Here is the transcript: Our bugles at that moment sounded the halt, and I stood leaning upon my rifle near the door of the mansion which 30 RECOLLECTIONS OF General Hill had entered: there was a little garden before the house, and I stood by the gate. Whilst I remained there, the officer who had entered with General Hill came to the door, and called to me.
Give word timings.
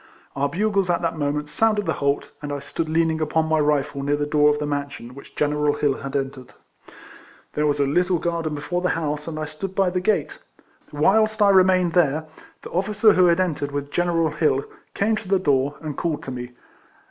Our 0.35 0.49
bugles 0.49 0.89
at 0.89 1.03
that 1.03 1.15
moment 1.15 1.47
sounded 1.47 1.85
the 1.85 1.93
halt, 2.01 2.31
and 2.41 2.51
I 2.51 2.57
stood 2.57 2.89
leaning 2.89 3.21
upon 3.21 3.45
my 3.45 3.59
rifle 3.59 4.01
near 4.01 4.15
the 4.15 4.25
door 4.25 4.49
of 4.49 4.57
the 4.57 4.65
mansion 4.65 5.13
which 5.13 5.35
30 5.35 5.53
RECOLLECTIONS 5.53 5.53
OF 5.53 5.61
General 5.61 5.73
Hill 5.75 6.01
had 6.01 6.15
entered: 6.15 6.53
there 7.53 7.67
was 7.67 7.79
a 7.79 7.85
little 7.85 8.17
garden 8.17 8.55
before 8.55 8.81
the 8.81 8.89
house, 8.97 9.27
and 9.27 9.37
I 9.37 9.45
stood 9.45 9.75
by 9.75 9.91
the 9.91 10.01
gate. 10.01 10.39
Whilst 10.91 11.39
I 11.39 11.51
remained 11.51 11.93
there, 11.93 12.25
the 12.63 12.71
officer 12.71 13.13
who 13.13 13.27
had 13.27 13.39
entered 13.39 13.71
with 13.71 13.91
General 13.91 14.31
Hill 14.31 14.65
came 14.95 15.15
to 15.17 15.27
the 15.27 15.37
door, 15.37 15.75
and 15.81 15.95
called 15.95 16.23
to 16.23 16.31
me. 16.31 16.53